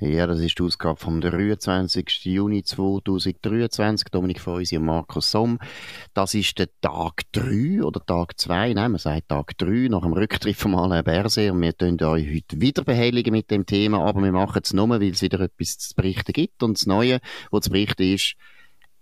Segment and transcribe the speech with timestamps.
[0.00, 2.24] Ja, das ist die Ausgabe vom 23.
[2.24, 4.08] Juni 2023.
[4.08, 5.60] Dominik Feusi und Markus Somm.
[6.14, 8.72] Das ist der Tag 3 oder Tag 2.
[8.74, 11.52] Nein, man sagt Tag 3 nach dem Rücktritt von Alain Berset.
[11.52, 14.04] Und wir tun euch heute wieder behelligen mit dem Thema.
[14.04, 16.64] Aber wir machen es nur, weil es wieder etwas zu berichten gibt.
[16.64, 17.20] Und das Neue,
[17.52, 18.34] was zu berichten ist,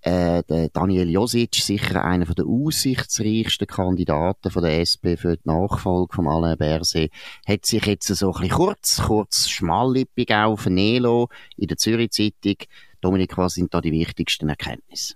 [0.03, 6.15] äh, der Daniel Josic, sicher einer der aussichtsreichsten Kandidaten von der SP für die Nachfolge
[6.15, 7.11] von Alain Berset,
[7.47, 12.57] hat sich jetzt so ein bisschen kurz, kurz schmallippig auf Nelo in der Zürich Zeitung.
[13.01, 15.15] Dominik, was sind da die wichtigsten Erkenntnisse?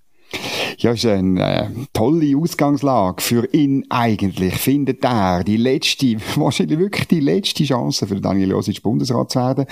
[0.79, 4.55] Ja, ist eine äh, tolle Ausgangslage für ihn eigentlich.
[4.57, 9.65] Findet er die letzte, wahrscheinlich wirklich die letzte Chance für Daniel Josic Bundesrat zu werden.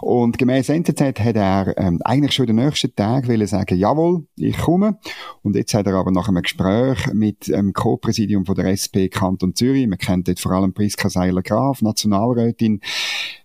[0.00, 4.58] Und gemäß NZZ hat er ähm, eigentlich schon den nächsten Tag wollen sagen, jawohl, ich
[4.58, 4.98] komme.
[5.42, 9.54] Und jetzt hat er aber nach einem Gespräch mit dem Co-Präsidium von der SP Kanton
[9.54, 12.80] Zürich, man kennt dort vor allem Priska Seiler-Graf, Nationalrätin,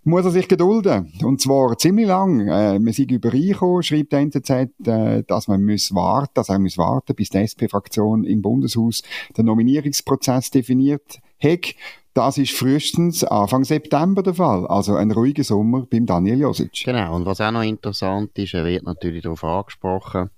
[0.03, 1.13] muss er sich gedulden.
[1.23, 2.47] Und zwar ziemlich lang.
[2.47, 4.49] Äh, man sei übereingekommen, schreibt der NZZ,
[4.85, 9.01] äh, dass man muss warten, dass er muss warten, bis die SP-Fraktion im Bundeshaus
[9.37, 11.75] den Nominierungsprozess definiert hat.
[12.13, 14.67] Das ist frühestens Anfang September der Fall.
[14.67, 16.83] Also ein ruhiger Sommer beim Daniel Josic.
[16.85, 17.15] Genau.
[17.15, 20.29] Und was auch noch interessant ist, er wird natürlich darauf angesprochen,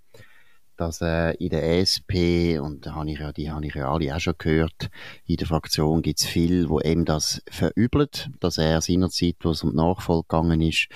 [0.77, 4.15] dass äh, in der SP, und da habe ich ja, die habe ich ja alle
[4.15, 4.89] auch schon gehört,
[5.25, 9.63] in der Fraktion gibt es viel, wo eben das verübelt, dass er seinerzeit, wo es
[9.63, 10.87] um die Nachfolge gegangen ist,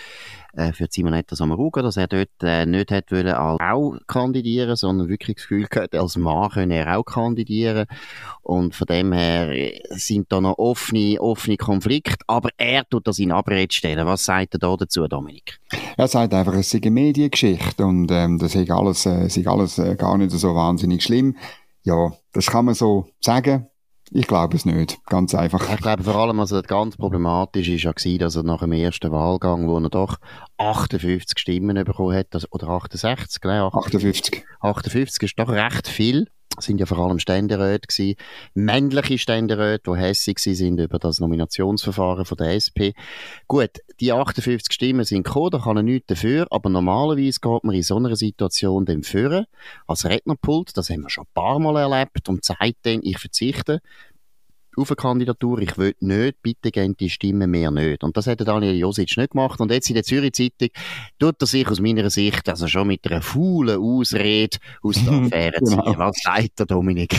[0.53, 5.37] äh, für Simonetta Sommaruga, dass er dort äh, nicht hat wollen Frau kandidieren, sondern wirklich
[5.37, 7.85] das Gefühl gehabt, als Mann könne er auch kandidieren.
[8.41, 13.19] Und von dem her äh, sind da noch offene, offene Konflikte, aber er tut das
[13.19, 14.05] in Abrede stellen.
[14.05, 15.59] Was sagt er da dazu, Dominik?
[15.97, 19.77] Er sagt einfach, es sei eine Mediengeschichte und ähm, das sei alles, äh, sei alles
[19.77, 21.35] äh, gar nicht so wahnsinnig schlimm.
[21.83, 23.67] Ja, das kann man so sagen.
[24.11, 25.69] Ich glaube es nicht, ganz einfach.
[25.71, 29.11] Ich glaube vor allem, also ganz problematisch ist ja gewesen, dass er nach dem ersten
[29.11, 30.17] Wahlgang, wo er doch
[30.57, 33.67] 58 Stimmen bekommen hat, oder 68, genau.
[33.67, 34.43] 58.
[34.61, 36.27] 58 ist doch recht viel
[36.61, 38.15] sind ja vor allem Ständeräte gewesen,
[38.53, 42.93] männliche Ständeräte, die hässig sind über das Nominationsverfahren von der SP.
[43.47, 47.75] Gut, die 58 Stimmen sind gekommen, da kann er nichts dafür, aber normalerweise geht man
[47.75, 49.45] in so einer Situation dann führen,
[49.87, 53.81] als Rednerpult, das haben wir schon ein paar Mal erlebt und sagt dann, ich verzichte
[54.77, 58.03] auf eine Kandidatur, ich will nicht, bitte gehen die Stimmen mehr nicht.
[58.03, 59.59] Und das hat Daniel Josic nicht gemacht.
[59.59, 60.69] Und jetzt in der Zürich Zeitung
[61.19, 65.63] tut er sich aus meiner Sicht also schon mit einer faulen Ausrede aus der Affäre
[65.63, 65.81] ziehen.
[65.83, 65.97] genau.
[65.97, 67.15] Was sagt der Dominik?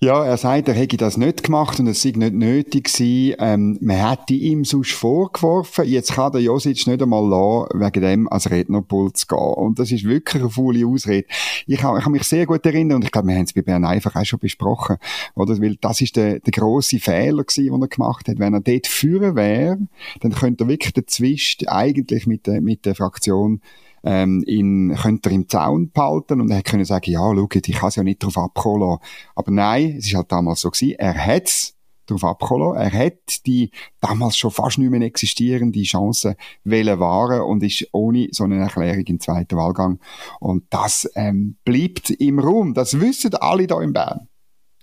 [0.00, 3.36] Ja, er sagt, er hätte das nicht gemacht und es sei nicht nötig gewesen.
[3.38, 8.28] Ähm, man hätte ihm sonst vorgeworfen, jetzt kann der Josic nicht einmal lassen, wegen dem
[8.28, 9.38] als Rednerpult zu gehen.
[9.38, 11.26] Und das ist wirklich eine faule Ausrede.
[11.66, 13.62] Ich kann, ich kann mich sehr gut erinnern und ich glaube, wir haben es bei
[13.62, 14.96] Bern einfach auch schon besprochen,
[15.34, 15.58] oder?
[15.58, 18.38] Weil das ist der, der grosse Fehler gewesen, den er gemacht hat.
[18.38, 19.78] Wenn er dort führen wäre,
[20.20, 23.60] dann könnte er wirklich den Zwist eigentlich mit der, mit der Fraktion
[24.04, 27.88] ähm, ihn könnte er im Zaun behalten und er hätte sagen, ja, schau, ich kann
[27.88, 29.02] es ja nicht darauf abkommen lassen.
[29.34, 31.74] Aber nein, es ist halt damals so gewesen, er hat es
[32.06, 33.70] darauf abkommen Er hat die
[34.00, 39.04] damals schon fast nicht mehr existierende Chance wollen wahren und ist ohne so eine Erklärung
[39.04, 39.98] im zweiten Wahlgang.
[40.38, 42.74] Und das ähm, bleibt im Raum.
[42.74, 44.28] Das wissen alle da in Bern.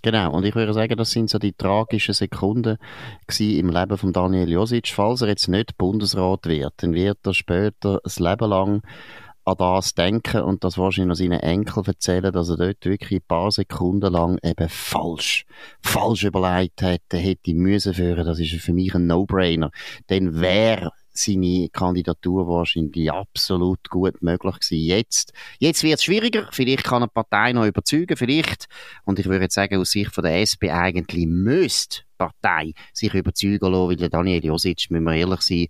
[0.03, 2.77] Genau, und ich würde sagen, das sind so die tragischen Sekunden
[3.39, 4.87] im Leben von Daniel Josic.
[4.87, 8.81] Falls er jetzt nicht Bundesrat wird, dann wird er später das Leben lang
[9.43, 13.51] an das denken und das wahrscheinlich seinen Enkel erzählen, dass er dort wirklich ein paar
[13.51, 15.45] Sekunden lang eben falsch,
[15.81, 18.25] falsch überlegt hätte, hätte müssen führen.
[18.25, 19.71] Das ist für mich ein No-Brainer.
[20.09, 24.85] Denn wer seine Kandidatur wahrscheinlich absolut gut möglich gewesen.
[24.85, 26.47] Jetzt, jetzt wird es schwieriger.
[26.51, 28.67] Vielleicht kann eine Partei noch überzeugen, vielleicht.
[29.03, 33.89] Und ich würde sagen, aus Sicht von der SP eigentlich müsste Partei sich überzeugen lassen,
[33.89, 35.67] weil der Daniel Josic, müssen wir ehrlich sein,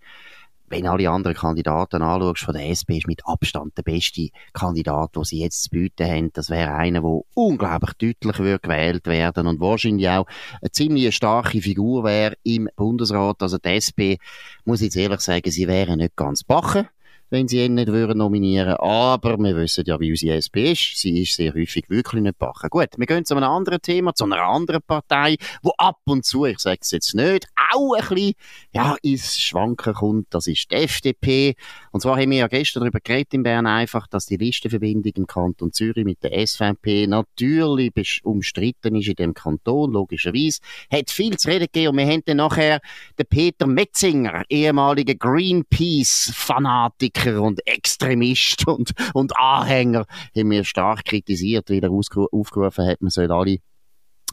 [0.72, 5.24] wenn alle anderen Kandidaten anschaust, von der SP ist mit Abstand der beste Kandidat, den
[5.24, 6.34] sie jetzt zu bieten haben.
[6.34, 10.26] Das wäre einer, der unglaublich deutlich würde gewählt werden und wahrscheinlich auch
[10.62, 13.42] eine ziemlich starke Figur wäre im Bundesrat.
[13.42, 14.18] Also die SP,
[14.66, 16.88] muss ich jetzt ehrlich sagen, sie wären nicht ganz bachen
[17.32, 20.98] wenn sie ihn nicht würden nominieren Aber wir wissen ja, wie unsere SP ist.
[20.98, 22.70] Sie ist sehr häufig wirklich nicht backen.
[22.70, 26.46] Gut, wir gehen zu einem anderen Thema, zu einer anderen Partei, wo ab und zu,
[26.46, 28.34] ich sage es jetzt nicht, auch ein bisschen
[28.74, 30.28] ja, ins Schwanken kommt.
[30.32, 31.56] Das ist die FDP.
[31.92, 35.26] Und zwar haben wir ja gestern darüber geredet in Bern einfach, dass die Listenverbindung im
[35.26, 40.60] Kanton Zürich mit der SVP natürlich umstritten ist in dem Kanton, logischerweise.
[40.92, 42.82] Hat viel zu reden gegeben und wir haben dann nachher
[43.18, 51.70] den Peter Metzinger, ehemaliger Greenpeace-Fanatiker, Politiker und Extremist und, und Anhänger haben wir stark kritisiert,
[51.70, 53.58] wie er aufgerufen hat, man soll alle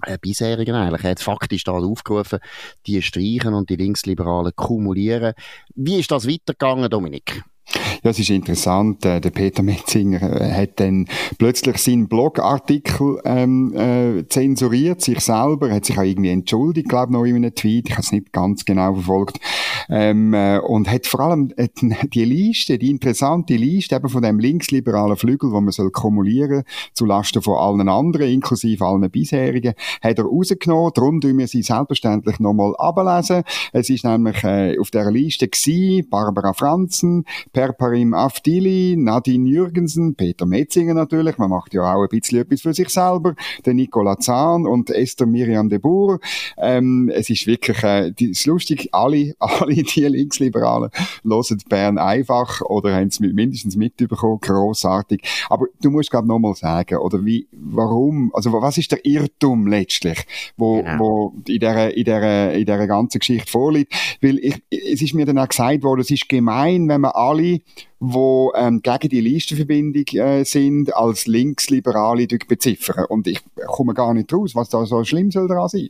[0.03, 1.05] äh, bisherigen eigentlich.
[1.05, 2.39] Er hat faktisch da aufgerufen,
[2.87, 5.35] die streichen und die Linksliberalen kumulieren.
[5.75, 7.43] Wie ist das weitergegangen, Dominik?
[8.03, 9.05] Ja, es ist interessant.
[9.05, 11.07] Äh, der Peter Metzinger äh, hat dann
[11.39, 17.25] plötzlich seinen Blogartikel ähm, äh, zensuriert, sich selber, hat sich auch irgendwie entschuldigt, glaube noch
[17.25, 17.89] in einem Tweet.
[17.89, 19.41] Ich habe es nicht ganz genau verfolgt.
[19.89, 21.69] Ähm, äh, und hat vor allem äh,
[22.13, 26.63] die Liste, die interessante Liste eben von dem linksliberalen Flügel, wo man soll kumulieren
[26.93, 30.93] zu Lasten von allen anderen, inklusive allen bisherigen, hat er rausgenommen.
[30.95, 33.43] Darum tun wir sie selbstverständlich nochmal ablesen.
[33.73, 37.25] Es ist nämlich äh, auf der Liste gewesen, Barbara Franzen,
[37.89, 42.75] Perparim Afdili, Nadine Jürgensen, Peter Metzinger natürlich, man macht ja auch ein bisschen etwas für
[42.75, 46.21] sich selber, der Nicola Zahn und Esther Miriam de Boer.
[46.59, 50.91] Ähm, es ist wirklich, äh, die, ist lustig, alle, alle die Linksliberalen
[51.25, 55.23] hören Bern einfach oder haben es mindestens mitbekommen, grossartig.
[55.49, 60.27] Aber du musst gerade nochmal sagen, oder wie, warum, also was ist der Irrtum letztlich,
[60.59, 60.99] wo, genau.
[60.99, 63.95] wo in dieser, in dieser, in dieser ganzen Geschichte vorliegt?
[64.21, 67.61] Weil ich, es ist mir dann auch gesagt worden, es ist gemein, wenn man alle
[68.01, 73.05] die ähm, gegen die Listenverbindung äh, sind, als Linksliberale beziffern.
[73.09, 75.89] Und ich komme gar nicht raus, was da so schlimm soll daran sein.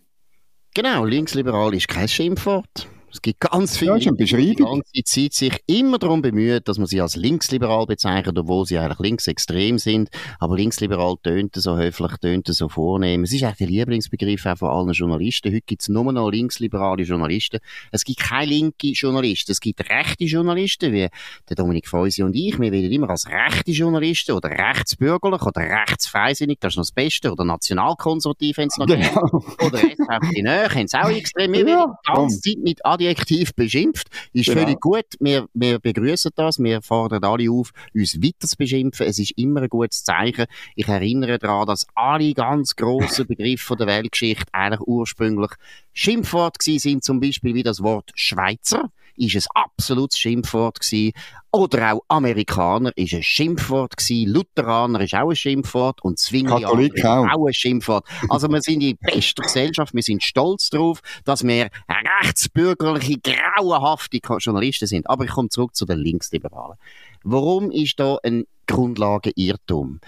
[0.75, 2.89] Genau, linksliberal ist kein Schimpfwort.
[3.11, 6.87] Es gibt ganz viele, ja, die die ganze Zeit sich immer darum bemühen, dass man
[6.87, 10.11] sie als linksliberal bezeichnet, obwohl sie eigentlich linksextrem sind.
[10.39, 13.23] Aber linksliberal tönt so höflich, tönt so vornehm.
[13.23, 15.53] Es ist eigentlich der Lieblingsbegriff auch von allen Journalisten.
[15.53, 17.61] Heute gibt es nur noch linksliberale Journalisten.
[17.93, 19.53] Es gibt keine linke Journalisten.
[19.53, 21.09] Es gibt rechte Journalisten, wie
[21.49, 22.59] der Dominik Feusi und ich.
[22.59, 27.33] Wir werden immer als rechte Journalisten oder rechtsbürgerlich oder rechtsfreisinnig, das ist noch das Beste,
[27.33, 28.99] oder nationalkonservativ, wenn es noch genau.
[28.99, 29.63] gibt.
[29.63, 31.53] Oder SVP, haben es auch extrem.
[31.53, 34.09] Wir werden die ganze Zeit mit adjektiv beschimpft.
[34.33, 34.63] Ist genau.
[34.63, 35.07] völlig gut.
[35.21, 36.59] Wir, wir begrüßen das.
[36.59, 39.07] Wir fordern alle auf, uns weiter zu beschimpfen.
[39.07, 40.47] Es ist immer ein gutes Zeichen.
[40.75, 45.51] Ich erinnere daran, dass alle ganz grossen Begriffe der Weltgeschichte eigentlich ursprünglich
[45.93, 51.13] Schimpfwort sind, zum Beispiel wie das Wort Schweizer ist ein absolutes Schimpfwort gewesen.
[51.51, 54.31] Oder auch Amerikaner ist ein Schimpfwort gewesen.
[54.31, 56.03] Lutheraner ist auch ein Schimpfwort.
[56.03, 57.47] Und Zwinglianer ist auch.
[57.47, 58.07] ein Schimpfwort.
[58.29, 59.95] Also wir sind in bester Gesellschaft.
[59.95, 65.09] Wir sind stolz darauf, dass wir rechtsbürgerliche, grauenhafte Journalisten sind.
[65.09, 66.77] Aber ich komme zurück zu den Linksliberalen.
[67.25, 70.01] Warum ist da ein Grundlagenirrtum?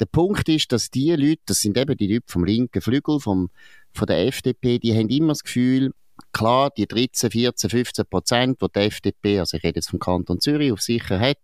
[0.00, 3.50] Der Punkt ist, dass die Leute, das sind eben die Leute vom linken Flügel, vom,
[3.92, 5.92] von der FDP, die haben immer das Gefühl,
[6.32, 10.40] klar, die 13, 14, 15 Prozent, die die FDP, also ich rede jetzt vom Kanton
[10.40, 11.38] Zürich, auf sicher hat,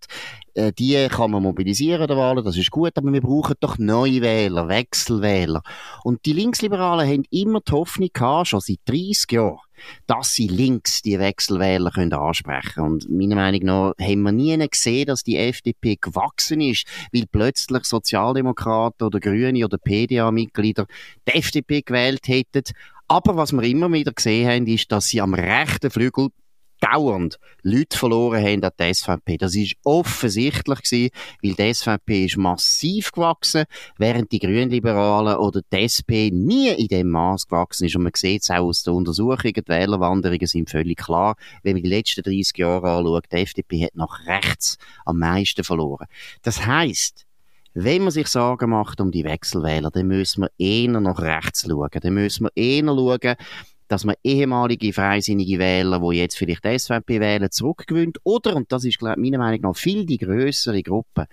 [0.55, 4.21] äh, die kann man mobilisieren der Wahlen, das ist gut, aber wir brauchen doch neue
[4.21, 5.63] Wähler, Wechselwähler.
[6.05, 9.59] Und die Linksliberalen haben immer die Hoffnung gehabt, schon seit 30 Jahren,
[10.07, 15.07] dass sie links die Wechselwähler können ansprechen Und meiner Meinung nach haben wir nie gesehen,
[15.07, 20.87] dass die FDP gewachsen ist, weil plötzlich Sozialdemokraten oder Grüne oder PDA-Mitglieder
[21.27, 22.65] die FDP gewählt hätten
[23.13, 26.29] aber was wir immer wieder gesehen haben, ist, dass sie am rechten Flügel
[26.81, 29.37] dauernd Leute verloren haben an die SVP.
[29.37, 31.11] Das ist offensichtlich gewesen,
[31.43, 33.65] weil die SVP ist massiv gewachsen,
[33.99, 37.97] während die Grünliberalen oder die SP nie in dem Maß gewachsen ist.
[37.97, 41.37] Und man sieht es auch aus den Untersuchungen, die Wählerwanderungen sind völlig klar.
[41.63, 46.07] Wenn man die letzten 30 Jahre anschaut, die FDP hat nach rechts am meisten verloren.
[46.41, 47.27] Das heißt,
[47.75, 51.89] wenn man sich Sorgen macht um die Wechselwähler, dann müssen wir eher nach rechts schauen.
[51.93, 53.37] Dann müssen wir eher schauen,
[53.89, 58.19] dass man ehemalige freisinnige Wähler, die jetzt vielleicht die SVP wählen, zurückgewinnt.
[58.25, 61.27] Oder, und das ist meiner Meinung nach viel die größere Gruppe,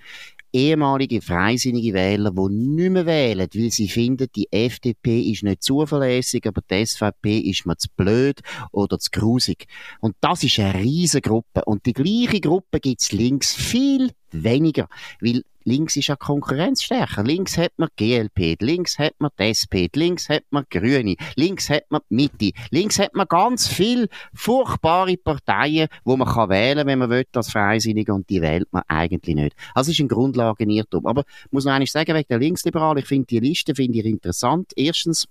[0.51, 6.45] ehemalige freisinnige Wähler, die nicht mehr wählen, weil sie finden, die FDP ist nicht zuverlässig,
[6.47, 8.41] aber die SVP ist mir zu blöd
[8.71, 9.67] oder zu grusig.
[10.01, 11.63] Und das ist eine riesige Gruppe.
[11.65, 14.87] Und die gleiche Gruppe gibt es links viel weniger,
[15.21, 17.23] weil links ist ja Konkurrenz stärker.
[17.23, 21.83] Links hat man GLP, links hat man die SP, links hat man Grüne, links hat
[21.89, 26.99] man die Mitte, links hat man ganz viel furchtbare Parteien, wo man kann wählen, wenn
[26.99, 29.55] man will, als Freisinnige und die wählt man eigentlich nicht.
[29.75, 31.05] Also ist ein Grundlagenirrtum.
[31.05, 34.05] Aber ich muss noch eines sagen, wegen der Linksliberalen, ich finde die Liste finde ich
[34.05, 34.71] interessant.
[34.75, 35.27] Erstens,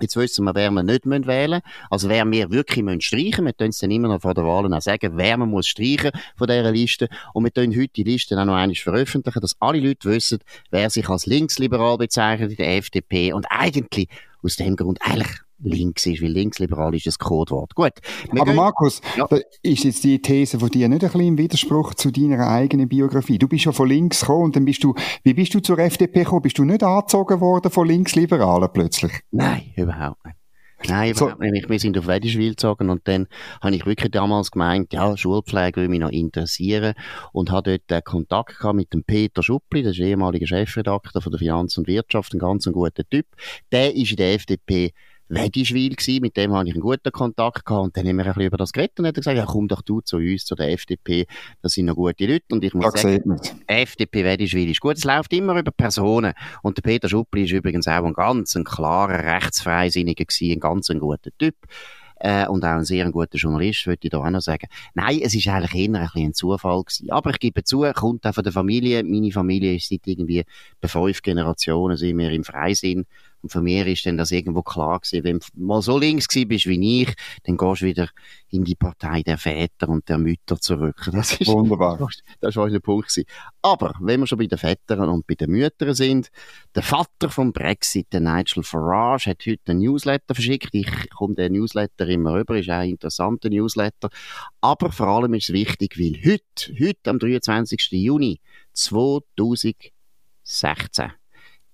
[0.00, 1.62] Jetzt wissen wir, wer wir nicht wählen müssen.
[1.88, 3.44] Also wer wir wirklich müssen streichen.
[3.44, 6.10] Wir können es dann immer noch vor der Wahl auch sagen, wer man muss streichen
[6.36, 7.08] von dieser Liste.
[7.32, 10.90] Und wir können heute die Liste auch noch einmal veröffentlichen, dass alle Leute wissen, wer
[10.90, 13.32] sich als linksliberal bezeichnet in der FDP.
[13.32, 14.08] Und eigentlich,
[14.42, 15.30] aus dem Grund, eigentlich
[15.64, 17.74] links ist, weil linksliberal ist das Codewort.
[17.74, 17.92] Gut.
[18.30, 19.26] Aber gehen, Markus, ja.
[19.62, 23.38] ist jetzt die These von dir nicht ein bisschen im Widerspruch zu deiner eigenen Biografie?
[23.38, 26.20] Du bist ja von links gekommen und dann bist du, wie bist du zur FDP
[26.20, 26.42] gekommen?
[26.42, 29.12] Bist du nicht angezogen worden von Linksliberalen plötzlich?
[29.30, 30.36] Nein, überhaupt nicht.
[30.88, 31.30] Nein, so.
[31.40, 31.68] nicht.
[31.68, 33.26] Wir sind auf Wedischwil gezogen und dann
[33.62, 36.94] habe ich wirklich damals gemeint, ja, Schulpflege würde mich noch interessieren
[37.32, 41.32] und habe dort äh, Kontakt gehabt mit dem Peter Schuppli, der ist ehemaliger Chefredakteur von
[41.32, 43.26] der Finanz und Wirtschaft, ein ganz ein guter Typ.
[43.72, 44.92] Der ist in der FDP
[45.34, 48.28] Wedischwil gewesen, mit dem habe ich einen guten Kontakt gehabt und dann haben wir ein
[48.28, 50.72] bisschen über das geredet und hat gesagt, ja komm doch du zu uns, zu der
[50.72, 51.26] FDP,
[51.62, 53.36] das sind noch gute Leute und ich muss da sagen,
[53.66, 57.88] FDP Wedischwil ist gut, es läuft immer über Personen und der Peter Schuppli ist übrigens
[57.88, 61.56] auch ein ganz ein klarer Rechtsfreisinniger gewesen, ein ganz ein guter Typ
[62.16, 64.66] äh, und auch ein sehr guter Journalist, würde ich da auch noch sagen.
[64.94, 67.10] Nein, es ist eigentlich eher ein, ein Zufall gewesen.
[67.10, 69.02] Aber ich gebe zu, kommt auch von der Familie.
[69.04, 70.44] Meine Familie ist seit irgendwie
[70.80, 73.06] bei fünf Generationen sind wir im Freisinn
[73.44, 76.48] und für mich ist dann das irgendwo klar gewesen, wenn du mal so links gewesen
[76.48, 78.08] bist wie ich, dann gehst du wieder
[78.48, 81.10] in die Partei der Väter und der Mütter zurück.
[81.12, 81.98] Das ist, Wunderbar.
[82.40, 83.28] Das war der Punkt gewesen.
[83.60, 86.30] Aber, wenn wir schon bei den Vätern und bei den Müttern sind,
[86.74, 90.70] der Vater vom Brexit, der Nigel Farage, hat heute einen Newsletter verschickt.
[90.72, 94.08] Ich komme den Newsletter immer rüber, ist auch ein interessanter Newsletter.
[94.62, 97.90] Aber vor allem ist es wichtig, weil heute, heute am 23.
[97.90, 98.40] Juni
[98.72, 99.92] 2016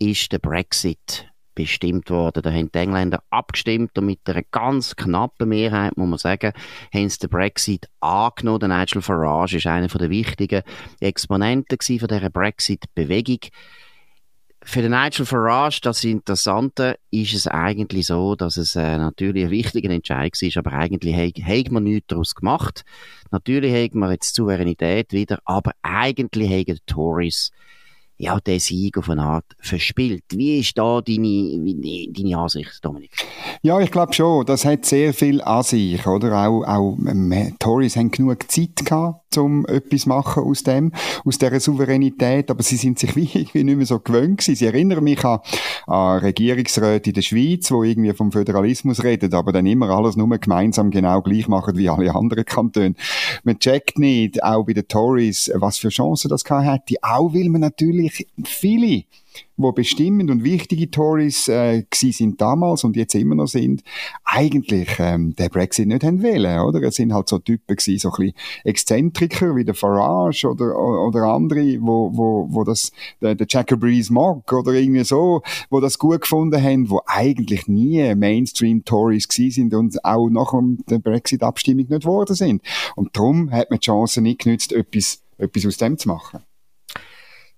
[0.00, 1.29] ist der Brexit
[1.62, 2.42] bestimmt worden.
[2.42, 6.52] Da haben die Engländer abgestimmt und mit einer ganz knappen Mehrheit, muss man sagen,
[6.94, 8.70] haben sie den Brexit angenommen.
[8.70, 10.62] Nigel Farage ist einer der wichtigen
[11.00, 13.38] Exponenten von dieser Brexit-Bewegung.
[14.62, 19.50] Für den Nigel Farage, das Interessante, ist es eigentlich so, dass es äh, natürlich ein
[19.50, 22.84] wichtiger Entscheid war, aber eigentlich hat man nichts daraus gemacht.
[23.30, 27.52] Natürlich hat man jetzt Souveränität wieder, aber eigentlich haben die Tories
[28.20, 30.24] ja, der Sieg auf eine Art verspielt.
[30.32, 33.12] Wie ist da deine, deine Ansicht, Dominik?
[33.62, 34.44] Ja, ich glaube schon.
[34.44, 36.46] Das hat sehr viel an sich, oder?
[36.46, 40.92] Auch, auch ähm, Tories haben genug Zeit gehabt, um etwas machen aus dem,
[41.24, 44.54] aus dieser Souveränität, aber sie sind sich wie irgendwie nicht mehr so gewöhnt gewesen.
[44.54, 45.40] Sie erinnern mich an,
[45.86, 50.28] an Regierungsräte in der Schweiz, wo irgendwie vom Föderalismus reden, aber dann immer alles nur
[50.36, 52.94] gemeinsam genau gleich machen wie alle anderen Kantone.
[53.44, 57.00] Man checkt nicht, auch bei den Tories, was für Chancen das gehabt hätte.
[57.02, 59.04] Auch will man natürlich eigentlich viele,
[59.56, 63.82] wo bestimmend und wichtige Tories äh, sind damals und jetzt immer noch sind,
[64.24, 66.82] eigentlich ähm, der Brexit nicht haben wollen, oder?
[66.82, 71.24] Es sind halt so Typen gewesen, so ein bisschen Exzentriker wie der Farage oder, oder
[71.24, 72.90] andere, wo, wo, wo das,
[73.20, 78.14] der, der Breeze mag oder irgendwie so, wo das gut gefunden haben, wo eigentlich nie
[78.14, 80.52] Mainstream-Tories gewesen sind und auch nach
[80.88, 82.62] der Brexit-Abstimmung nicht geworden sind.
[82.96, 86.40] Und darum hat man die Chance nicht genützt, etwas, etwas aus dem zu machen.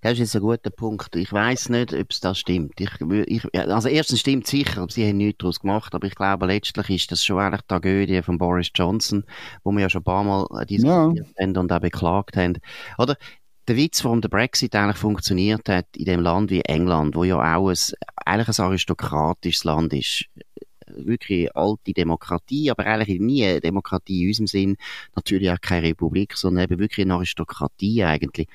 [0.03, 1.15] Das ist jetzt ein guter Punkt.
[1.15, 2.81] Ich weiß nicht, ob es das stimmt.
[2.81, 6.91] Ich, ich, also erstens stimmt sicher, sie haben nichts daraus gemacht, aber ich glaube, letztlich
[6.91, 9.25] ist das schon eigentlich die Tragödie von Boris Johnson,
[9.63, 11.45] wo wir ja schon ein paar Mal diskutiert ja.
[11.45, 12.59] haben und auch beklagt haben.
[12.99, 13.17] Oder?
[13.69, 17.37] Der Witz, warum der Brexit eigentlich funktioniert hat in dem Land wie England, wo ja
[17.37, 17.77] auch ein,
[18.27, 20.25] eigentlich ein aristokratisches Land ist,
[20.97, 24.77] wirklich alte Demokratie, aber eigentlich nie eine Demokratie in unserem Sinn,
[25.15, 28.49] natürlich auch keine Republik, sondern eben wirklich eine Aristokratie eigentlich.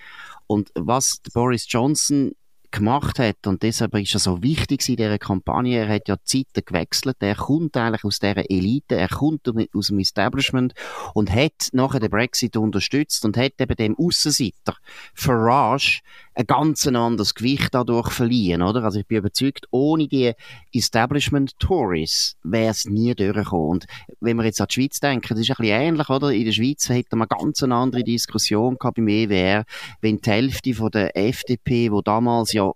[0.48, 2.32] Und was Boris Johnson
[2.72, 6.44] gemacht hat, und deshalb ist er so wichtig in dieser Kampagne, er hat ja die
[6.46, 10.74] Zeiten gewechselt, er kommt eigentlich aus dieser Elite, er kommt aus dem Establishment
[11.14, 14.76] und hat nachher den Brexit unterstützt und hat eben dem Aussenseiter
[15.14, 16.02] Farage
[16.38, 18.84] ein ganz anderes Gewicht dadurch verliehen, oder?
[18.84, 20.34] Also ich bin überzeugt, ohne die
[20.72, 23.70] Establishment Tories wäre es nie durchgekommen.
[23.70, 23.86] Und
[24.20, 26.32] wenn wir jetzt an die Schweiz denken, das ist ein bisschen ähnlich, oder?
[26.32, 29.66] In der Schweiz hätte man ganz eine andere Diskussion gehabt beim EWR,
[30.02, 32.72] wenn die Hälfte von der FDP, wo damals ja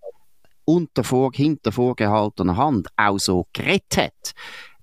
[0.65, 4.33] unter vor, hinter vorgehaltener Hand auch so geredet hat,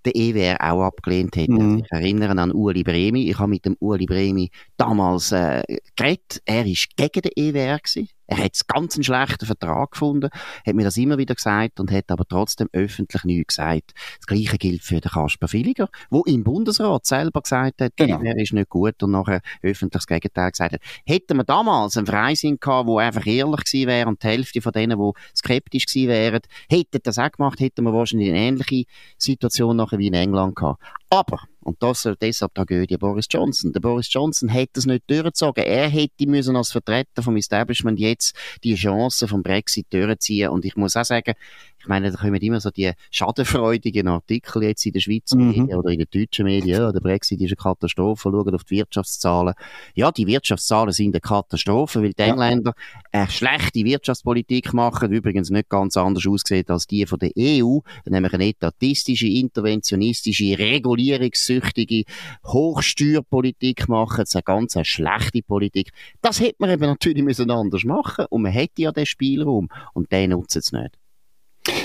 [0.05, 1.51] der EWR auch abgelehnt hätte.
[1.51, 1.83] Mhm.
[1.85, 3.29] Ich erinnere an Ueli Bremi.
[3.29, 5.63] Ich habe mit dem Ueli Bremi damals äh,
[5.97, 6.41] geredet.
[6.47, 8.09] Er war gegen den EWR gewesen.
[8.31, 10.29] Er hat ganz einen schlechten Vertrag gefunden,
[10.67, 13.95] hat mir das immer wieder gesagt und hat aber trotzdem öffentlich nichts gesagt.
[14.19, 18.21] Das Gleiche gilt für den Kasper Villiger, wo im Bundesrat selber gesagt hat, genau.
[18.23, 20.81] er ist nicht gut und nachher öffentlich das Gegenteil gesagt hat.
[21.07, 24.73] Hätten wir damals einen Freisinn gehabt, der einfach ehrlich gewesen wäre und die Hälfte von
[24.73, 28.85] denen, die skeptisch gewesen wären, hätten das auch gemacht, hätten wir wahrscheinlich eine ähnliche
[29.17, 30.83] Situation nachher wie in England gehabt.
[31.11, 33.75] Aber und das, deshalb Tragödie Boris Johnson.
[33.75, 35.65] Der Boris Johnson hätte es nicht durchgezogen.
[35.65, 38.35] Er hätte müssen als Vertreter vom Establishment jetzt
[38.65, 40.49] die Chance vom Brexit durchziehen.
[40.49, 41.35] Und ich muss auch sagen,
[41.79, 45.49] ich meine, da kommen immer so die schadenfreudigen Artikel jetzt in den Schweizer mhm.
[45.49, 46.81] Medien oder in den deutschen Medien.
[46.81, 48.31] Ja, der Brexit ist eine Katastrophe.
[48.31, 49.55] Schauen auf die Wirtschaftszahlen.
[49.95, 52.23] Ja, die Wirtschaftszahlen sind eine Katastrophe, weil die.
[52.23, 52.75] Engländer
[53.13, 55.13] eine schlechte Wirtschaftspolitik machen.
[55.13, 57.79] Übrigens nicht ganz anders aussieht als die von der EU.
[58.07, 60.59] Nämlich eine etatistische, interventionistische,
[60.99, 62.05] regulierungssüchtige
[62.45, 64.19] Hochsteuerpolitik machen.
[64.19, 65.91] Das ist eine ganz eine schlechte Politik.
[66.21, 70.11] Das hätte man eben natürlich müssen anders machen und man hätte ja den Spielraum und
[70.13, 70.99] den nutzt es nicht.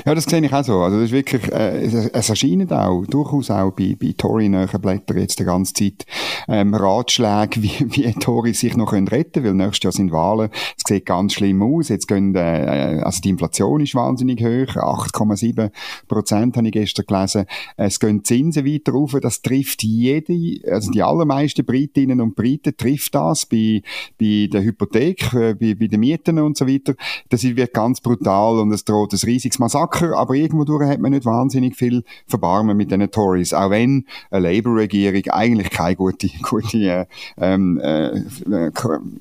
[0.05, 0.79] Ja, das sehe ich auch so.
[0.81, 4.67] Also das ist wirklich, äh, es, es erscheinen auch, durchaus auch bei, bei Tory-nahen
[5.15, 6.05] jetzt die ganze Zeit
[6.47, 10.49] ähm, Ratschläge, wie, wie Tory sich noch können retten weil nächstes Jahr sind Wahlen.
[10.77, 11.89] Es sieht ganz schlimm aus.
[11.89, 15.71] Jetzt gehen, äh, also die Inflation ist wahnsinnig hoch, 8,7
[16.07, 17.45] Prozent habe ich gestern gelesen.
[17.77, 23.15] Es gehen Zinsen weiter rauf, das trifft jede, also die allermeisten Britinnen und Briten trifft
[23.15, 23.81] das bei,
[24.19, 26.95] bei der Hypothek, äh, bei, bei den Mieten und so weiter.
[27.29, 31.11] Das wird ganz brutal und es droht ein riesiges Massaker, aber irgendwo durch hat man
[31.11, 36.77] nicht wahnsinnig viel Verbarmen mit den Tories, auch wenn eine Labour-Regierung eigentlich keine gute, gute
[36.77, 37.05] äh,
[37.37, 38.71] ähm, äh, äh,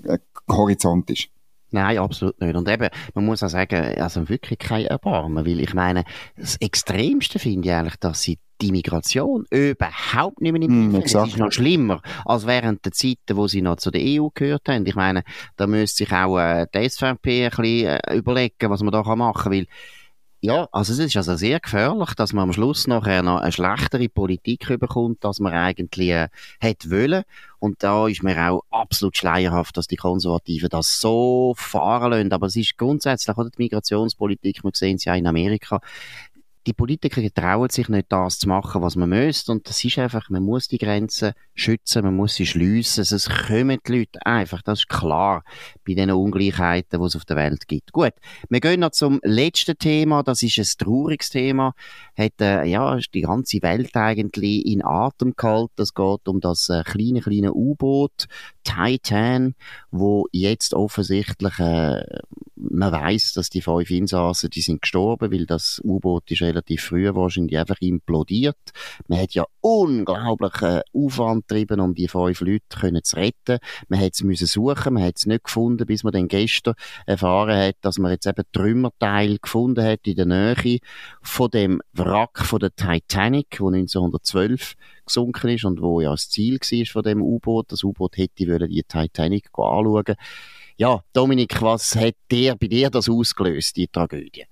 [0.04, 1.28] äh, Horizont ist.
[1.72, 2.54] Nein, absolut nicht.
[2.54, 6.04] Und eben, man muss auch sagen, also wirklich kein Erbarmen, weil ich meine,
[6.36, 11.12] das Extremste finde ich eigentlich, dass sie die Migration überhaupt nicht mehr im mm, Griff
[11.12, 14.68] Das ist noch schlimmer als während der Zeiten, wo sie noch zu der EU gehört
[14.68, 14.86] haben.
[14.86, 15.24] Ich meine,
[15.56, 19.42] da müsste sich auch äh, die SVP ein bisschen äh, überlegen, was man da machen
[19.42, 19.66] kann, weil
[20.44, 24.08] ja, also es ist also sehr gefährlich, dass man am Schluss nachher noch eine schlechtere
[24.08, 27.22] Politik bekommt, als man eigentlich äh, hätte wollen.
[27.60, 32.32] Und da ist mir auch absolut schleierhaft, dass die Konservativen das so fahren lassen.
[32.32, 35.80] Aber es ist grundsätzlich auch die Migrationspolitik, wir sehen es ja in Amerika,
[36.66, 39.52] die Politiker trauen sich nicht, das zu machen, was man müsste.
[39.52, 43.02] Und das ist einfach, man muss die Grenzen schützen, man muss sie schliessen.
[43.02, 45.44] Es kommen die Leute einfach, das ist klar,
[45.86, 47.92] bei den Ungleichheiten, die es auf der Welt gibt.
[47.92, 48.12] Gut,
[48.48, 51.74] wir gehen noch zum letzten Thema, das ist ein trauriges Thema.
[52.16, 55.82] Hat, äh, ja, die ganze Welt eigentlich in Atem gehalten.
[55.82, 58.26] Es geht um das äh, kleine, kleine U-Boot,
[58.64, 59.54] Titan,
[59.90, 62.04] wo jetzt offensichtlich, äh,
[62.56, 67.12] man weiß, dass die fünf Insassen, die sind gestorben, weil das U-Boot ist relativ früh
[67.12, 68.56] wahrscheinlich einfach implodiert.
[69.08, 73.58] Man hat ja unglaublichen Aufwand getrieben, um die fünf Leute können zu retten.
[73.88, 76.74] Man hat es müssen suchen, man hat es nicht gefunden, bis man dann gestern
[77.06, 80.78] erfahren hat, dass man jetzt eben Trümmerteil gefunden hat in der Nähe
[81.22, 84.74] von dem Wrack von der Titanic, wo 1912
[85.14, 87.72] gesunken ist und wo ja das Ziel war von dem U-Boot.
[87.72, 90.16] Das U-Boot hätte die Titanic anschauen
[90.76, 94.46] ja, Dominik, was hat dir, bei dir das ausgelöst, die Tragödie?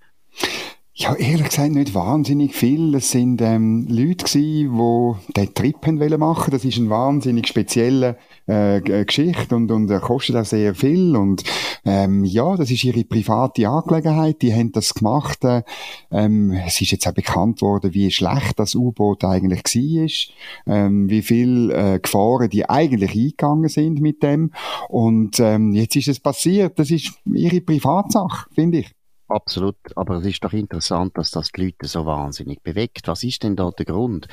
[0.95, 2.95] Ja, ehrlich gesagt nicht wahnsinnig viel.
[2.95, 6.51] Es sind ähm, Leute gewesen, die den Trip machen.
[6.51, 11.43] Das ist eine wahnsinnig spezielle äh, Geschichte und und er kostet auch sehr viel und
[11.85, 14.43] ähm, ja, das ist ihre private Angelegenheit.
[14.43, 15.45] Die haben das gemacht.
[15.45, 15.63] Äh,
[16.11, 21.23] ähm, es ist jetzt auch bekannt worden, wie schlecht das U-Boot eigentlich war, ähm, wie
[21.23, 24.53] viel äh, Gefahren die eigentlich eingegangen sind mit dem
[24.89, 26.79] und ähm, jetzt ist es passiert.
[26.79, 28.91] Das ist ihre Privatsache, finde ich.
[29.31, 33.07] Absolut, aber es ist doch interessant, dass das die Leute so wahnsinnig bewegt.
[33.07, 34.27] Was ist denn da der Grund?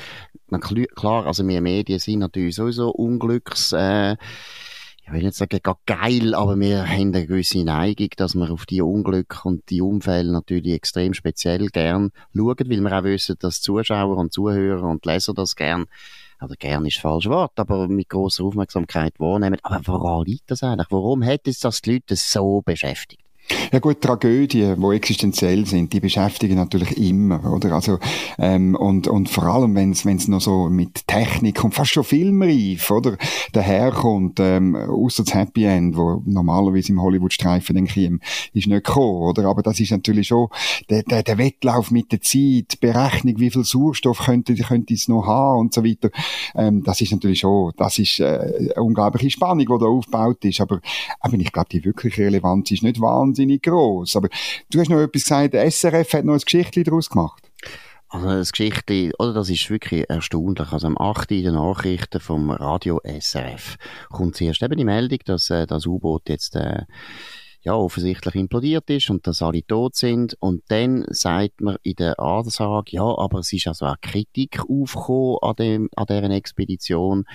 [0.50, 4.14] Na, klar, also wir Medien sind natürlich sowieso unglücks, äh,
[5.06, 8.82] ich will nicht sagen geil, aber wir haben eine gewisse Neigung, dass wir auf die
[8.82, 14.18] Unglück und die Unfälle natürlich extrem speziell gern schauen, weil wir auch wissen, dass Zuschauer
[14.18, 15.86] und Zuhörer und Leser das gern
[16.42, 19.60] oder gern ist falsch Wort, aber mit großer Aufmerksamkeit wahrnehmen.
[19.62, 20.88] Aber woran liegt das eigentlich?
[20.90, 23.27] Warum hat es das die Leute so beschäftigt?
[23.72, 27.74] Ja gut, Tragödien, die existenziell sind, die beschäftigen natürlich immer, oder?
[27.74, 28.00] Also
[28.38, 32.92] ähm, und und vor allem, wenn es noch so mit Technik und fast schon filmreif,
[32.92, 33.18] oder,
[33.54, 38.12] daherkommt, ähm, außer das Happy End, wo normalerweise im Hollywood-Streifen denke ich,
[38.54, 39.46] ist nicht gekommen, oder?
[39.46, 40.48] Aber das ist natürlich schon
[40.90, 45.26] der, der, der Wettlauf mit der Zeit, Berechnung, wie viel Sauerstoff könnte könnte es noch
[45.26, 46.10] haben und so weiter.
[46.56, 50.62] Ähm, das ist natürlich schon, das ist äh, eine unglaubliche Spannung, die da aufgebaut ist.
[50.62, 50.82] Aber,
[51.20, 54.16] aber ich glaube, die wirkliche Relevanz ist nicht wahnsinnig wahnsinnig groß.
[54.16, 54.30] Aber
[54.70, 57.50] du hast noch etwas gesagt, der SRF hat noch ein Geschichtchen daraus gemacht.
[58.10, 60.72] Also das Geschichte, oder das ist wirklich erstaunlich.
[60.72, 61.32] Also am 8.
[61.32, 63.78] in den Nachrichten vom Radio SRF
[64.10, 66.84] kommt zuerst eben die Meldung, dass äh, das U-Boot jetzt äh,
[67.64, 70.38] ja, offensichtlich implodiert ist und dass alle tot sind.
[70.40, 75.40] Und dann sagt man in der Ansage, ja, aber es ist also auch Kritik aufgekommen
[75.42, 77.26] an, dem, an dieser Expedition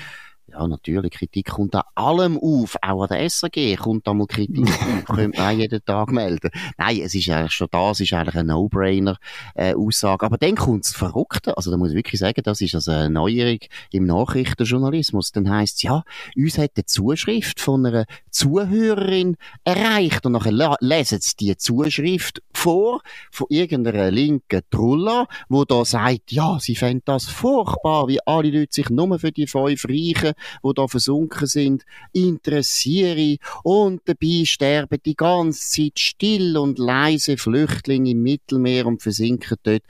[0.53, 2.77] ja, natürlich, Kritik kommt an allem auf.
[2.83, 5.05] Auch an der SAG kommt da mal Kritik auf.
[5.17, 6.51] Könnte man jeden Tag melden.
[6.77, 10.25] Nein, es ist eigentlich schon das, ist eigentlich eine No-Brainer-Aussage.
[10.25, 11.57] Äh, Aber dann kommt das Verrückte.
[11.57, 13.59] Also, da muss ich wirklich sagen, das ist also eine Neuerung
[13.93, 15.33] im Nachrichtenjournalismus.
[15.33, 16.03] Dann heisst es, ja,
[16.37, 20.27] uns hat eine Zuschrift von einer Zuhörerin erreicht.
[20.27, 26.59] Und nachher lesen sie die Zuschrift vor, von irgendeiner linken Trulla, wo da sagt, ja,
[26.61, 30.87] sie fände das furchtbar, wie alle Leute sich nur für die fünf Reichen wo da
[30.89, 38.87] versunken sind, interessiere und dabei sterben die ganze Zeit still und leise Flüchtlinge im Mittelmeer
[38.87, 39.83] und versinken dort.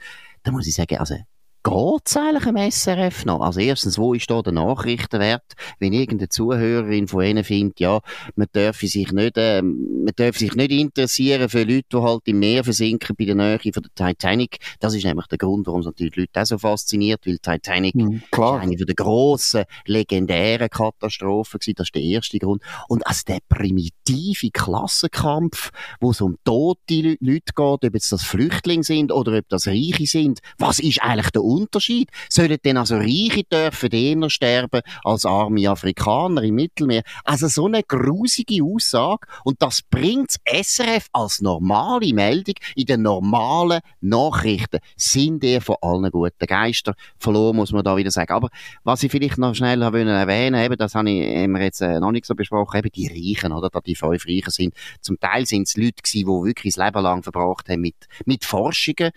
[0.43, 1.15] Da muss ich sagen, also
[1.63, 3.41] geht's eigentlich am SRF noch?
[3.41, 5.53] Also erstens, wo ist da der Nachrichtenwert?
[5.79, 8.01] Wenn irgendeine Zuhörerin von ihnen findet, ja,
[8.35, 12.39] man dürfe sich nicht, äh, man dürfe sich nicht interessieren für Leute, die halt im
[12.39, 14.57] Meer versinken bei der Nähe von der Titanic.
[14.79, 17.95] Das ist nämlich der Grund, warum es natürlich die Leute auch so fasziniert, weil Titanic
[17.95, 18.59] mhm, klar.
[18.59, 21.75] eine von der grossen, legendären Katastrophen gewesen.
[21.77, 22.61] Das ist der erste Grund.
[22.89, 25.71] Und also der primitive Klassenkampf,
[26.01, 30.05] wo es um tote Leute geht, ob jetzt das Flüchtlinge sind oder ob das Reiche
[30.05, 32.09] sind, was ist eigentlich der Unterschied?
[32.29, 37.03] Sollen denn also Reiche dürfen eher sterben als arme Afrikaner im Mittelmeer?
[37.23, 39.27] Also so eine grusige Aussage.
[39.43, 44.79] Und das bringt SRF als normale Meldung in den normalen Nachrichten.
[44.95, 48.33] Sind ihr von allen guten Geistern verloren, muss man da wieder sagen.
[48.33, 48.49] Aber
[48.83, 52.11] was ich vielleicht noch schnell erwähnen eben, das habe ich, haben wir jetzt äh, noch
[52.11, 53.69] nicht so besprochen, eben die Reichen, oder?
[53.69, 54.73] Da die fünf Reichen sind.
[55.01, 58.45] Zum Teil sind es Leute gewesen, die wirklich das Leben lang verbracht haben mit, mit
[58.45, 59.11] Forschungen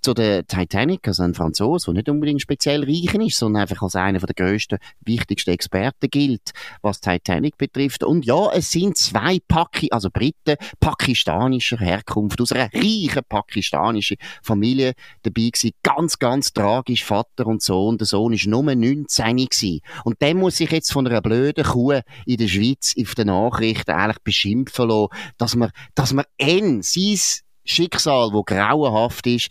[0.00, 3.96] zu der Titanic, also ein Franzose, der nicht unbedingt speziell reich ist, sondern einfach als
[3.96, 8.04] einer der grössten, wichtigsten Experten gilt, was Titanic betrifft.
[8.04, 14.94] Und ja, es sind zwei Paki, also Briten pakistanischer Herkunft, aus einer reichen pakistanischen Familie
[15.22, 15.72] dabei gewesen.
[15.82, 17.98] Ganz, ganz tragisch, Vater und Sohn.
[17.98, 19.80] Der Sohn ist nur 19 gewesen.
[20.04, 23.90] Und der muss sich jetzt von einer blöden Kuh in der Schweiz auf den Nachrichten
[23.90, 27.18] eigentlich beschimpfen lassen, dass man, dass man N, sein
[27.64, 29.48] Schicksal, wo grauenhaft ist,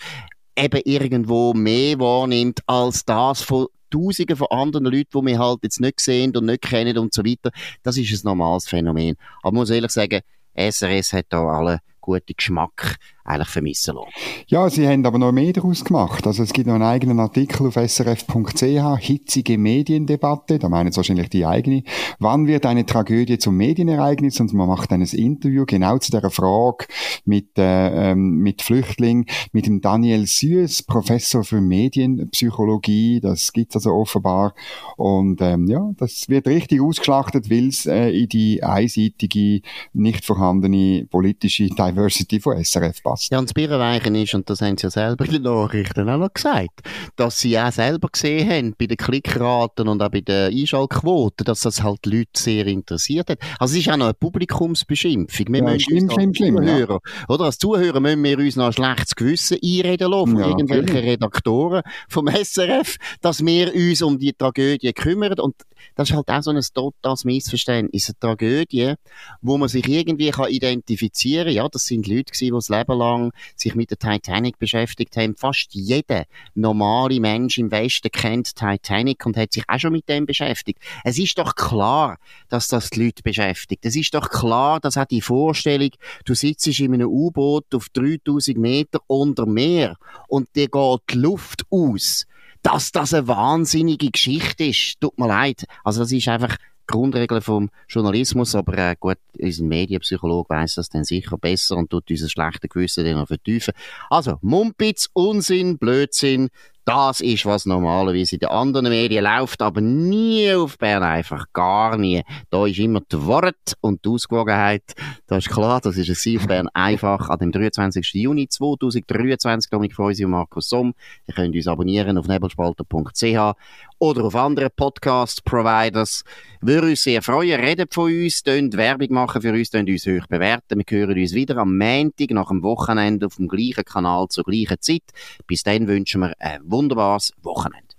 [0.58, 5.82] eben irgendwo mehr wahrnimmt als das von Tausenden von anderen Leuten, die wir halt jetzt
[5.82, 7.52] nicht sehen und nicht kennen und so weiter.
[7.84, 9.18] Das ist ein normales Phänomen.
[9.42, 10.22] Aber man muss ehrlich sagen,
[10.56, 14.12] SRS hat da alle guten Geschmack eigentlich vermissen lassen.
[14.48, 16.26] Ja, sie haben aber noch mehr daraus gemacht.
[16.28, 21.30] Also es gibt noch einen eigenen Artikel auf srf.ch, hitzige Mediendebatte, da meinen sie wahrscheinlich
[21.30, 21.84] die eigene.
[22.20, 24.40] Wann wird eine Tragödie zum Medienereignis?
[24.40, 26.86] Und man macht dann ein Interview genau zu der Frage
[27.26, 33.92] mit, äh, ähm, mit Flüchtlingen, mit dem Daniel Süß, Professor für Medienpsychologie, das gibt's also
[33.92, 34.54] offenbar.
[34.98, 39.62] Und ähm, ja, das wird richtig ausgeschlachtet, weil es äh, in die einseitige,
[39.94, 43.11] nicht vorhandene politische Diversity von SRF passt.
[43.32, 46.17] Ja, und das Birrenweichen ist, und das haben sie ja selber in den Nachrichten auch
[46.17, 46.82] noch gesagt,
[47.15, 51.62] dass sie auch selber gesehen haben, bei den Klickraten und auch bei den Einschaltquoten, dass
[51.62, 53.39] das halt Leute sehr interessiert hat.
[53.60, 55.45] Also es ist auch noch eine Publikumsbeschimpfung.
[55.50, 57.26] Wir ja, schlimm, schlimm, schlimm, Zuhörer, ja.
[57.28, 57.45] oder?
[57.45, 61.12] Als Zuhörer müssen wir uns noch ein schlechtes Gewissen einreden lassen von ja, irgendwelchen natürlich.
[61.12, 65.56] Redaktoren vom SRF, dass wir uns um die Tragödie kümmern und
[65.95, 68.10] das ist halt auch so ein totales Missverständnis.
[68.10, 68.93] Eine Tragödie,
[69.41, 71.56] wo man sich irgendwie kann identifizieren kann.
[71.56, 75.36] Ja, das sind Leute gewesen, die das Leben lang sich mit der Titanic beschäftigt haben.
[75.36, 80.26] Fast jeder normale Mensch im Westen kennt Titanic und hat sich auch schon mit dem
[80.26, 80.80] beschäftigt.
[81.04, 82.18] Es ist doch klar,
[82.50, 83.86] dass das die Leute beschäftigt.
[83.86, 85.92] Es ist doch klar, dass auch die Vorstellung,
[86.26, 91.64] du sitzt in einem U-Boot auf 3000 Meter unter Meer und dir geht die Luft
[91.70, 92.26] aus
[92.64, 95.02] dass das eine wahnsinnige Geschichte ist.
[95.02, 95.66] Tut mir leid.
[95.84, 96.58] Also das ist einfach
[96.91, 102.10] Grundregel vom Journalismus, aber äh, gut, unser Medienpsychologe weiß das dann sicher besser und tut
[102.10, 103.73] unser schlechte Gewissen dann noch vertiefen.
[104.10, 106.49] Also, Mumpitz, Unsinn, Blödsinn,
[106.86, 111.95] das ist, was normalerweise in den anderen Medien läuft, aber nie auf Bern einfach, gar
[111.95, 112.23] nie.
[112.49, 114.84] Da ist immer die Wort und die Ausgewogenheit.
[115.27, 118.13] Das ist klar, das ist es auf Bern einfach an dem 23.
[118.15, 119.69] Juni 2023.
[119.69, 120.93] Dominik Freusi und Markus Somm.
[121.27, 123.56] Ihr könnt uns abonnieren auf nebelspalter.ch
[124.02, 126.24] oder auf anderen Podcast-Providers.
[126.60, 127.60] Würde uns sehr freuen.
[127.60, 130.82] Redet von uns, tönt Werbung machen für uns, tönt uns hoch bewerten.
[130.86, 134.82] Wir hören uns wieder am Montag nach dem Wochenende auf dem gleichen Kanal zur gleichen
[134.82, 135.04] Zeit.
[135.46, 137.96] Bis dann wünschen wir ein wunderbares Wochenende.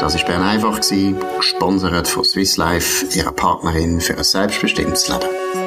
[0.00, 5.65] Das war Bern einfach, gesponsert von Swiss Life, ihrer Partnerin für ein selbstbestimmtes Leben.